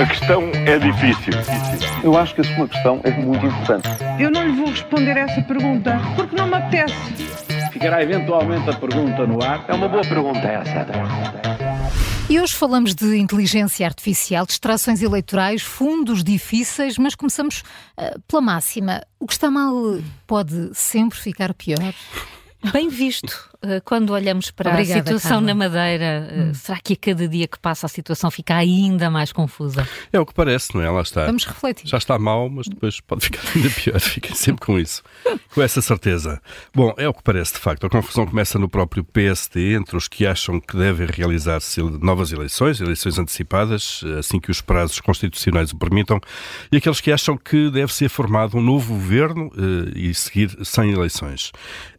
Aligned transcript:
A 0.00 0.06
questão 0.06 0.50
é 0.54 0.78
difícil. 0.78 1.34
Eu 2.02 2.16
acho 2.16 2.34
que 2.34 2.40
a 2.40 2.44
sua 2.44 2.66
questão 2.66 3.02
é 3.04 3.10
muito 3.10 3.44
importante. 3.44 3.86
Eu 4.18 4.30
não 4.30 4.46
lhe 4.46 4.52
vou 4.56 4.70
responder 4.70 5.14
essa 5.14 5.42
pergunta 5.42 6.00
porque 6.16 6.34
não 6.34 6.46
me 6.46 6.54
apetece. 6.54 6.94
Ficará 7.70 8.02
eventualmente 8.02 8.70
a 8.70 8.72
pergunta 8.72 9.26
no 9.26 9.44
ar. 9.44 9.62
É 9.68 9.74
uma 9.74 9.90
boa 9.90 10.02
pergunta 10.02 10.38
essa. 10.38 10.86
E 12.30 12.40
hoje 12.40 12.54
falamos 12.54 12.94
de 12.94 13.18
inteligência 13.18 13.86
artificial, 13.86 14.46
distrações 14.46 15.02
eleitorais, 15.02 15.60
fundos 15.60 16.24
difíceis, 16.24 16.96
mas 16.96 17.14
começamos 17.14 17.62
uh, 17.98 18.18
pela 18.26 18.40
máxima. 18.40 19.02
O 19.18 19.26
que 19.26 19.34
está 19.34 19.50
mal 19.50 19.74
pode 20.26 20.70
sempre 20.72 21.18
ficar 21.18 21.52
pior? 21.52 21.92
Bem 22.72 22.88
visto. 22.88 23.49
Eh, 23.62 23.80
quando 23.84 24.10
olhamos 24.10 24.50
para 24.50 24.70
Obrigada, 24.70 25.00
a 25.00 25.04
situação 25.04 25.30
Carla. 25.30 25.46
na 25.46 25.54
Madeira, 25.54 26.04
eh, 26.04 26.34
hum. 26.38 26.54
será 26.54 26.78
que 26.78 26.94
a 26.94 26.96
cada 26.96 27.28
dia 27.28 27.46
que 27.46 27.58
passa 27.58 27.84
a 27.84 27.88
situação 27.88 28.30
fica 28.30 28.54
ainda 28.54 29.10
mais 29.10 29.32
confusa? 29.32 29.86
É 30.10 30.18
o 30.18 30.24
que 30.24 30.32
parece, 30.32 30.74
não 30.74 30.82
é? 30.82 30.88
Lá 30.88 31.02
está. 31.02 31.26
Vamos 31.26 31.44
refletir. 31.44 31.86
Já 31.86 31.98
está 31.98 32.18
mal, 32.18 32.48
mas 32.48 32.66
depois 32.66 33.00
pode 33.00 33.26
ficar 33.26 33.42
ainda 33.54 33.68
pior. 33.68 34.00
Fiquem 34.00 34.34
sempre 34.34 34.64
com 34.64 34.78
isso. 34.78 35.02
com 35.54 35.60
essa 35.60 35.82
certeza. 35.82 36.40
Bom, 36.74 36.94
é 36.96 37.06
o 37.06 37.12
que 37.12 37.22
parece, 37.22 37.52
de 37.54 37.58
facto. 37.58 37.86
A 37.86 37.90
confusão 37.90 38.26
começa 38.26 38.58
no 38.58 38.68
próprio 38.68 39.04
PSD, 39.04 39.74
entre 39.74 39.94
os 39.94 40.08
que 40.08 40.26
acham 40.26 40.58
que 40.58 40.76
devem 40.76 41.06
realizar-se 41.06 41.82
novas 41.82 42.32
eleições, 42.32 42.80
eleições 42.80 43.18
antecipadas, 43.18 44.02
assim 44.18 44.40
que 44.40 44.50
os 44.50 44.62
prazos 44.62 45.00
constitucionais 45.00 45.70
o 45.70 45.76
permitam, 45.76 46.18
e 46.72 46.78
aqueles 46.78 47.00
que 47.00 47.12
acham 47.12 47.36
que 47.36 47.70
deve 47.70 47.92
ser 47.92 48.08
formado 48.08 48.56
um 48.56 48.62
novo 48.62 48.94
governo 48.94 49.50
eh, 49.56 49.98
e 49.98 50.14
seguir 50.14 50.56
sem 50.64 50.92
eleições. 50.92 51.52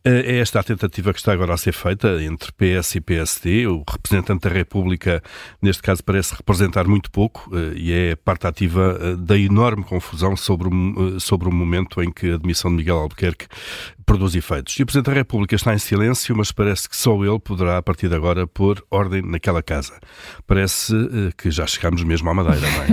É 0.03 0.39
esta 0.39 0.59
a 0.59 0.63
tentativa 0.63 1.13
que 1.13 1.19
está 1.19 1.31
agora 1.31 1.50
a 1.53 1.57
ser 1.57 1.73
feita 1.73 2.21
entre 2.23 2.51
PS 2.51 2.95
e 2.95 3.01
PSD. 3.01 3.67
O 3.67 3.83
representante 3.89 4.47
da 4.47 4.53
República, 4.53 5.21
neste 5.61 5.81
caso, 5.81 6.03
parece 6.03 6.35
representar 6.35 6.87
muito 6.87 7.11
pouco 7.11 7.49
eh, 7.55 7.73
e 7.75 7.93
é 7.93 8.15
parte 8.15 8.47
ativa 8.47 8.97
eh, 9.01 9.15
da 9.15 9.37
enorme 9.37 9.83
confusão 9.83 10.35
sobre 10.35 10.69
eh, 10.69 11.19
sobre 11.19 11.47
o 11.47 11.51
momento 11.51 12.01
em 12.01 12.11
que 12.11 12.31
a 12.31 12.35
admissão 12.35 12.71
de 12.71 12.77
Miguel 12.77 12.97
Albuquerque 12.97 13.47
produz 14.11 14.35
efeitos. 14.35 14.77
E 14.77 14.83
o 14.83 14.85
Presidente 14.85 15.05
da 15.05 15.13
República 15.13 15.55
está 15.55 15.73
em 15.73 15.77
silêncio, 15.77 16.35
mas 16.35 16.51
parece 16.51 16.89
que 16.89 16.97
só 16.97 17.15
ele 17.23 17.39
poderá, 17.39 17.77
a 17.77 17.81
partir 17.81 18.09
de 18.09 18.15
agora, 18.15 18.45
pôr 18.45 18.83
ordem 18.91 19.21
naquela 19.21 19.63
casa. 19.63 19.93
Parece 20.45 20.93
que 21.37 21.49
já 21.49 21.65
chegamos 21.65 22.03
mesmo 22.03 22.29
à 22.29 22.33
Madeira, 22.33 22.59
não 22.59 22.83
é? 22.83 22.87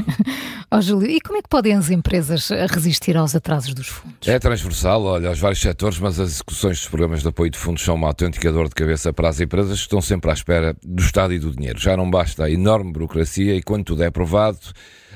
oh, 0.71 0.81
Júlio, 0.81 1.11
e 1.11 1.21
como 1.21 1.39
é 1.39 1.43
que 1.43 1.49
podem 1.49 1.75
as 1.75 1.91
empresas 1.91 2.51
resistir 2.71 3.17
aos 3.17 3.35
atrasos 3.35 3.75
dos 3.75 3.89
fundos? 3.89 4.29
É 4.29 4.39
transversal, 4.39 5.03
olha, 5.03 5.31
aos 5.31 5.41
vários 5.41 5.61
setores, 5.61 5.99
mas 5.99 6.21
as 6.21 6.35
execuções 6.35 6.79
dos 6.79 6.89
programas 6.89 7.23
de 7.23 7.29
apoio 7.29 7.51
de 7.51 7.59
fundos 7.59 7.83
são 7.83 7.97
uma 7.97 8.07
autêntica 8.07 8.53
dor 8.53 8.69
de 8.69 8.77
cabeça 8.77 9.13
para 9.13 9.29
as 9.29 9.41
empresas 9.41 9.77
que 9.79 9.87
estão 9.87 10.01
sempre 10.01 10.31
à 10.31 10.35
espera 10.35 10.77
do 10.85 11.03
Estado 11.03 11.35
e 11.35 11.41
do 11.41 11.51
dinheiro. 11.51 11.81
Já 11.81 11.97
não 11.97 12.09
basta 12.09 12.45
a 12.45 12.51
enorme 12.51 12.93
burocracia 12.93 13.57
e 13.57 13.63
quando 13.63 13.87
tudo 13.87 14.05
é 14.05 14.07
aprovado, 14.07 14.61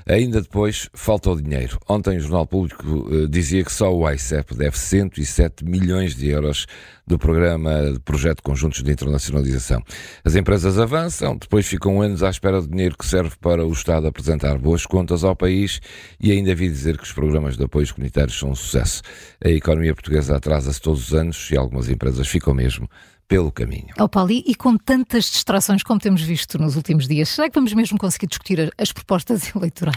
ainda 0.07 0.41
depois 0.41 0.89
falta 0.95 1.31
o 1.31 1.41
dinheiro. 1.41 1.79
Ontem 1.89 2.17
o 2.17 2.21
Jornal 2.21 2.47
Público 2.47 2.87
uh, 2.87 3.29
dizia 3.29 3.65
que 3.65 3.73
só 3.73 3.95
o 3.95 4.09
ICEP 4.09 4.55
deve 4.55 4.79
107 4.79 5.65
milhões 5.65 6.15
de 6.15 6.29
euros 6.29 6.67
do 7.07 7.19
programa 7.19 7.93
de 7.93 7.99
projeto 8.01 8.43
conjuntos 8.43 8.83
de 8.83 8.91
internacionalização. 8.91 9.83
As 10.25 10.35
empresas 10.35 10.79
avançam, 10.79 11.37
depois 11.37 11.67
ficam 11.67 12.01
anos 12.01 12.23
à 12.23 12.31
espera 12.31 12.61
do 12.61 12.69
dinheiro 12.69 12.97
que 12.97 13.07
serve 13.07 13.35
para 13.41 13.67
o 13.67 13.73
Estado 13.73 14.07
apresentar 14.07 14.57
boas 14.59 14.87
contas 14.87 15.25
ao 15.25 15.35
país 15.35 15.81
e 16.21 16.31
ainda 16.31 16.55
vi 16.55 16.69
dizer 16.69 16.97
que 16.97 17.05
os 17.05 17.13
programas 17.13 17.57
de 17.57 17.65
apoios 17.65 17.91
comunitários 17.91 18.39
são 18.39 18.51
um 18.51 18.55
sucesso. 18.55 19.03
A 19.45 19.49
economia 19.49 19.95
portuguesa 19.95 20.37
atrasa-se 20.37 20.81
todos 20.81 21.09
os 21.09 21.15
anos 21.15 21.51
e 21.51 21.57
algumas 21.57 21.89
empresas 21.89 22.29
ficam 22.29 22.55
mesmo 22.55 22.89
pelo 23.33 23.51
caminho. 23.51 23.87
Oh, 23.99 24.09
Paulo, 24.11 24.31
e 24.31 24.55
com 24.55 24.77
tantas 24.77 25.25
distrações 25.25 25.83
como 25.83 25.99
temos 25.99 26.21
visto 26.21 26.59
nos 26.59 26.77
últimos 26.77 27.09
dias, 27.09 27.31
será 27.31 27.49
que 27.49 27.55
vamos 27.55 27.73
mesmo 27.73 27.97
conseguir 27.97 28.27
discutir 28.27 28.71
as 28.77 28.93
propostas 28.93 29.51
eleitorais? 29.57 29.97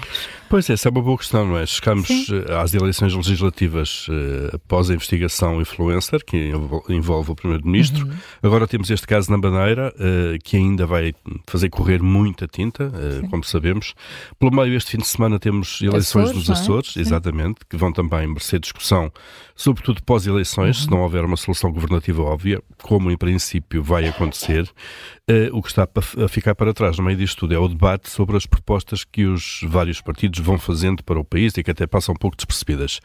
Pois, 0.50 0.70
essa 0.70 0.88
é 0.88 0.92
uma 0.92 1.02
boa 1.02 1.18
questão, 1.18 1.46
não 1.46 1.58
é? 1.58 1.66
Chegamos 1.66 2.08
Sim. 2.08 2.26
Eh, 2.32 2.56
às 2.56 2.74
eleições 2.74 3.14
legislativas 3.14 4.08
uh, 4.08 4.56
após 4.56 4.90
a 4.90 4.94
investigação 4.94 5.60
influencer, 5.60 6.24
que 6.24 6.54
envolve 6.88 7.32
o 7.32 7.36
Primeiro-Ministro. 7.36 8.08
Uhum. 8.08 8.14
Agora 8.42 8.66
temos 8.68 8.90
este 8.90 9.06
caso 9.06 9.30
na 9.30 9.38
Bandeira, 9.38 9.94
uh, 9.96 10.40
que 10.42 10.56
ainda 10.56 10.86
vai 10.86 11.14
fazer 11.46 11.68
correr 11.70 12.02
muita 12.02 12.48
tinta, 12.48 12.86
uh, 12.86 13.30
como 13.30 13.44
sabemos. 13.44 13.96
Pelo 14.40 14.56
meio, 14.56 14.74
este 14.76 14.92
fim 14.92 15.00
de 15.00 15.08
semana 15.08 15.40
temos 15.40 15.82
eleições 15.82 16.30
Açores, 16.30 16.36
nos 16.36 16.50
é? 16.50 16.52
Açores, 16.54 16.94
é? 16.96 17.02
exatamente, 17.02 17.66
que 17.70 17.76
vão 17.76 17.92
também 17.92 18.28
merecer 18.28 18.62
discussão, 18.62 19.12
sobretudo 19.56 20.04
pós-eleições, 20.04 20.78
uhum. 20.78 20.84
se 20.84 20.92
não 20.92 21.02
houver 21.02 21.24
uma 21.24 21.38
solução 21.38 21.72
governativa 21.72 22.22
óbvia, 22.22 22.62
como 22.84 23.10
em 23.10 23.18
princípio 23.18 23.82
vai 23.82 24.06
acontecer, 24.06 24.64
uh, 24.64 25.58
o 25.58 25.62
que 25.62 25.70
está 25.70 25.88
a 25.88 26.28
ficar 26.28 26.54
para 26.54 26.74
trás 26.74 26.98
no 26.98 27.06
meio 27.06 27.18
disto 27.18 27.40
tudo 27.40 27.56
é 27.56 27.58
o 27.58 27.68
debate 27.68 28.10
sobre 28.10 28.36
as 28.36 28.46
propostas 28.46 29.04
que 29.04 29.26
os 29.26 29.62
vários 29.64 30.02
partidos 30.02 30.40
vão 30.40 30.58
fazendo 30.58 31.04
para 31.04 31.20
o 31.20 31.24
país 31.24 31.56
e 31.58 31.64
que 31.64 31.72
até 31.72 31.88
passam 31.88 32.14
um 32.14 32.18
pouco 32.18 32.36
despercebidas. 32.36 33.00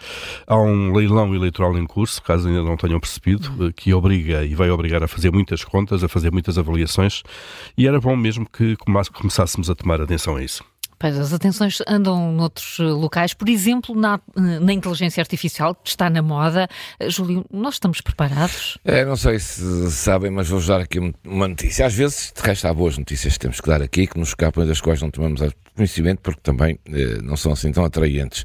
Há 0.47 0.57
um 0.59 0.93
leilão 0.93 1.35
eleitoral 1.35 1.79
em 1.79 1.87
curso, 1.87 2.21
caso 2.23 2.49
ainda 2.49 2.63
não 2.63 2.77
tenham 2.77 2.99
percebido, 2.99 3.67
uh, 3.67 3.73
que 3.73 3.95
obriga 3.95 4.45
e 4.45 4.55
vai 4.55 4.71
obrigar 4.71 5.03
a 5.03 5.09
fazer 5.09 5.31
muitas 5.31 5.63
contas, 5.63 6.03
a 6.03 6.09
fazer 6.09 6.33
muitas 6.33 6.59
avaliações, 6.59 7.23
e 7.79 7.87
era 7.87 8.01
bom 8.01 8.17
mesmo 8.17 8.45
que 8.49 8.77
começássemos 8.77 9.71
a 9.71 9.75
tomar 9.75 10.01
atenção 10.01 10.37
a 10.37 10.43
isso. 10.43 10.65
Pois, 11.01 11.19
as 11.19 11.33
atenções 11.33 11.79
andam 11.89 12.31
noutros 12.31 12.77
eh, 12.79 12.83
locais, 12.83 13.33
por 13.33 13.49
exemplo, 13.49 13.95
na, 13.95 14.21
eh, 14.37 14.61
na 14.61 14.71
inteligência 14.71 15.23
artificial, 15.23 15.75
que 15.75 15.89
está 15.89 16.11
na 16.11 16.21
moda. 16.21 16.69
Eh, 16.99 17.09
Júlio, 17.09 17.43
nós 17.51 17.77
estamos 17.77 18.03
preparados? 18.03 18.77
É, 18.85 19.03
não 19.03 19.17
sei 19.17 19.39
se 19.39 19.91
sabem, 19.93 20.31
mas 20.31 20.47
vou-vos 20.47 20.69
dar 20.69 20.83
aqui 20.83 20.99
uma 21.25 21.49
notícia. 21.49 21.87
Às 21.87 21.95
vezes, 21.95 22.31
de 22.37 22.47
resto, 22.47 22.69
há 22.69 22.75
boas 22.75 22.99
notícias 22.99 23.33
que 23.33 23.39
temos 23.39 23.63
que 23.63 23.67
dar 23.67 23.81
aqui, 23.81 24.07
que 24.07 24.19
nos 24.19 24.29
escapam 24.29 24.67
das 24.67 24.79
quais 24.79 25.01
não 25.01 25.11
tomamos 25.11 25.41
conhecimento, 25.75 26.21
porque 26.21 26.41
também 26.43 26.79
eh, 26.93 27.19
não 27.23 27.35
são 27.35 27.53
assim 27.53 27.73
tão 27.73 27.83
atraentes. 27.83 28.45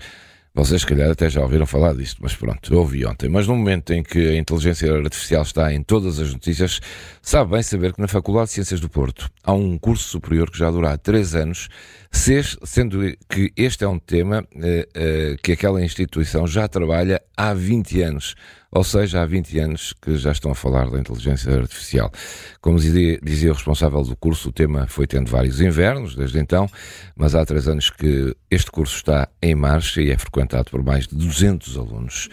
Vocês, 0.56 0.82
se 0.82 0.88
calhar, 0.88 1.12
até 1.12 1.30
já 1.30 1.42
ouviram 1.42 1.66
falar 1.66 1.94
disto, 1.94 2.20
mas 2.22 2.34
pronto, 2.34 2.74
ouvi 2.78 3.06
ontem. 3.06 3.28
Mas 3.28 3.46
no 3.46 3.58
momento 3.58 3.92
em 3.92 4.02
que 4.02 4.30
a 4.30 4.38
inteligência 4.38 4.90
artificial 4.96 5.42
está 5.42 5.74
em 5.74 5.84
todas 5.84 6.18
as 6.18 6.32
notícias, 6.32 6.80
sabe 7.22 7.52
bem 7.52 7.62
saber 7.62 7.92
que 7.92 8.00
na 8.00 8.08
Faculdade 8.08 8.48
de 8.48 8.54
Ciências 8.54 8.80
do 8.80 8.88
Porto 8.88 9.30
há 9.44 9.52
um 9.52 9.78
curso 9.78 10.08
superior 10.08 10.50
que 10.50 10.58
já 10.58 10.72
dura 10.72 10.94
há 10.94 10.98
três 10.98 11.36
anos, 11.36 11.68
sendo 12.10 13.00
que 13.28 13.52
este 13.58 13.84
é 13.84 13.88
um 13.88 14.00
tema 14.00 14.48
eh, 14.56 14.88
eh, 14.96 15.36
que 15.44 15.52
aquela 15.52 15.84
instituição 15.84 16.48
já 16.48 16.70
trabalha 16.70 17.22
há 17.36 17.54
20 17.54 18.02
anos. 18.02 18.36
Ou 18.76 18.84
seja, 18.84 19.22
há 19.22 19.26
20 19.26 19.58
anos 19.60 19.94
que 19.94 20.18
já 20.18 20.34
estão 20.34 20.52
a 20.52 20.56
falar 20.56 20.90
da 20.90 21.00
inteligência 21.00 21.56
artificial. 21.56 22.12
Como 22.60 22.78
dizia, 22.78 23.18
dizia 23.24 23.52
o 23.52 23.54
responsável 23.54 24.04
do 24.04 24.18
curso, 24.18 24.50
o 24.50 24.52
tema 24.52 24.86
foi 24.86 25.08
tendo 25.08 25.32
vários 25.32 25.62
invernos 25.62 26.14
desde 26.14 26.40
então, 26.40 26.68
mas 27.16 27.34
há 27.36 27.46
três 27.46 27.70
anos 27.70 27.90
que 27.90 28.36
este 28.52 28.70
curso 28.70 28.98
está 28.98 29.30
em 29.42 29.56
marcha 29.56 30.02
e 30.02 30.12
é 30.12 30.18
frequentado 30.18 30.70
por 30.70 30.84
mais 30.84 31.08
de 31.08 31.16
200 31.16 31.78
alunos. 31.78 32.28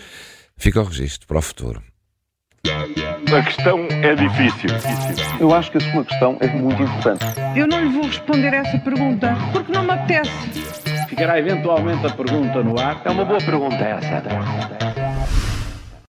Fica 0.57 0.81
o 0.81 0.85
registro 0.85 1.29
para 1.29 1.39
o 1.39 1.43
futuro. 1.43 1.81
A 2.67 3.43
questão 3.45 3.87
é 4.03 4.15
difícil. 4.17 4.71
Eu 5.39 5.55
acho 5.55 5.71
que 5.71 5.79
a 5.79 5.93
sua 5.93 6.05
questão 6.05 6.37
é 6.41 6.49
muito 6.49 6.83
importante. 6.83 7.25
Eu 7.57 7.69
não 7.69 7.85
lhe 7.85 7.91
vou 7.91 8.05
responder 8.05 8.53
essa 8.53 8.79
pergunta 8.81 9.33
porque 9.53 9.71
não 9.71 9.85
me 9.85 9.93
apetece. 9.93 10.31
Ficará 11.09 11.39
eventualmente 11.39 12.05
a 12.05 12.11
pergunta 12.11 12.65
no 12.65 12.81
ar. 12.81 13.01
É 13.05 13.11
uma 13.11 13.25
boa 13.25 13.41
pergunta 13.41 13.77
essa. 13.77 14.92